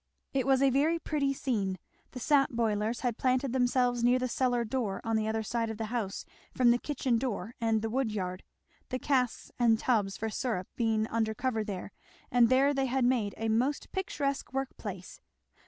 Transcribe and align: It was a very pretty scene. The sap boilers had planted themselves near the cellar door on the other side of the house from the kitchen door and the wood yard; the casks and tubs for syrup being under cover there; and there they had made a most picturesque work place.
It 0.33 0.47
was 0.47 0.63
a 0.63 0.71
very 0.71 0.97
pretty 0.97 1.31
scene. 1.31 1.77
The 2.13 2.19
sap 2.19 2.49
boilers 2.49 3.01
had 3.01 3.19
planted 3.19 3.53
themselves 3.53 4.03
near 4.03 4.17
the 4.17 4.27
cellar 4.27 4.65
door 4.65 4.99
on 5.03 5.15
the 5.15 5.27
other 5.27 5.43
side 5.43 5.69
of 5.69 5.77
the 5.77 5.85
house 5.93 6.25
from 6.51 6.71
the 6.71 6.79
kitchen 6.79 7.19
door 7.19 7.53
and 7.61 7.83
the 7.83 7.89
wood 7.91 8.11
yard; 8.11 8.41
the 8.89 8.97
casks 8.97 9.51
and 9.59 9.77
tubs 9.77 10.17
for 10.17 10.31
syrup 10.31 10.67
being 10.75 11.05
under 11.09 11.35
cover 11.35 11.63
there; 11.63 11.91
and 12.31 12.49
there 12.49 12.73
they 12.73 12.87
had 12.87 13.05
made 13.05 13.35
a 13.37 13.47
most 13.47 13.91
picturesque 13.91 14.51
work 14.51 14.75
place. 14.75 15.21